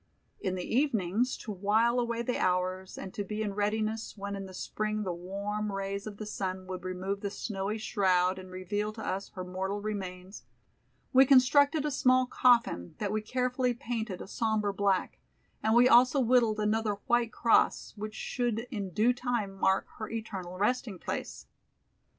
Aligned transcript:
In 0.39 0.55
the 0.55 0.63
evenings, 0.63 1.37
to 1.37 1.51
while 1.51 1.99
away 1.99 2.23
the 2.23 2.39
hours 2.39 2.97
and 2.97 3.13
to 3.13 3.23
be 3.23 3.43
in 3.43 3.53
readiness 3.53 4.17
when 4.17 4.35
in 4.35 4.47
the 4.47 4.53
Spring 4.55 5.03
the 5.03 5.13
warm 5.13 5.71
rays 5.71 6.07
of 6.07 6.17
the 6.17 6.25
sun 6.25 6.65
would 6.65 6.83
remove 6.83 7.21
the 7.21 7.29
snowy 7.29 7.77
shroud 7.77 8.39
and 8.39 8.49
reveal 8.49 8.91
to 8.93 9.05
us 9.05 9.29
her 9.35 9.43
mortal 9.43 9.79
remains, 9.79 10.43
we 11.13 11.23
constructed 11.23 11.85
a 11.85 11.91
small 11.91 12.25
coffin, 12.25 12.95
that 12.97 13.11
we 13.11 13.21
carefully 13.21 13.75
painted 13.75 14.23
a 14.23 14.27
somber 14.27 14.73
black, 14.73 15.19
and 15.61 15.75
we 15.75 15.87
also 15.87 16.19
whittled 16.19 16.59
another 16.59 16.95
white 17.05 17.31
cross, 17.31 17.93
which 17.95 18.15
should 18.15 18.61
in 18.71 18.89
due 18.89 19.13
time 19.13 19.53
mark 19.53 19.85
her 19.99 20.09
eternal 20.09 20.57
resting 20.57 20.97
place. 20.97 21.45